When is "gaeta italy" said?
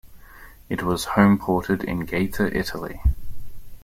2.07-3.01